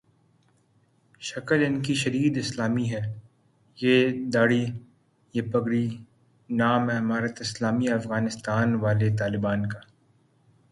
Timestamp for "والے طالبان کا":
8.83-9.79